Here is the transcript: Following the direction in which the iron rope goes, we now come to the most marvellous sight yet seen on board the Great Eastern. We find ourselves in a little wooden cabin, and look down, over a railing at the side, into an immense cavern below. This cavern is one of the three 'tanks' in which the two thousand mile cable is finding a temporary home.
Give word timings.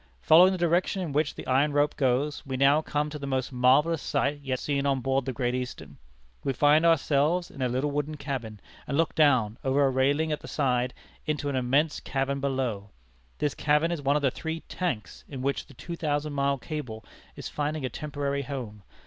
Following 0.21 0.51
the 0.51 0.57
direction 0.57 0.99
in 1.03 1.11
which 1.11 1.35
the 1.35 1.45
iron 1.45 1.73
rope 1.73 1.95
goes, 1.95 2.43
we 2.43 2.57
now 2.57 2.81
come 2.81 3.11
to 3.11 3.19
the 3.19 3.27
most 3.27 3.53
marvellous 3.53 4.01
sight 4.01 4.39
yet 4.39 4.57
seen 4.57 4.87
on 4.87 4.99
board 4.99 5.25
the 5.25 5.31
Great 5.31 5.53
Eastern. 5.53 5.97
We 6.43 6.53
find 6.53 6.87
ourselves 6.87 7.51
in 7.51 7.61
a 7.61 7.69
little 7.69 7.91
wooden 7.91 8.17
cabin, 8.17 8.59
and 8.87 8.97
look 8.97 9.13
down, 9.13 9.59
over 9.63 9.85
a 9.85 9.91
railing 9.91 10.31
at 10.31 10.39
the 10.39 10.47
side, 10.47 10.95
into 11.27 11.49
an 11.49 11.55
immense 11.55 11.99
cavern 11.99 12.39
below. 12.39 12.89
This 13.37 13.53
cavern 13.53 13.91
is 13.91 14.01
one 14.01 14.15
of 14.15 14.23
the 14.23 14.31
three 14.31 14.61
'tanks' 14.61 15.23
in 15.29 15.43
which 15.43 15.67
the 15.67 15.75
two 15.75 15.95
thousand 15.95 16.33
mile 16.33 16.57
cable 16.57 17.05
is 17.35 17.47
finding 17.47 17.85
a 17.85 17.89
temporary 17.89 18.41
home. 18.41 18.81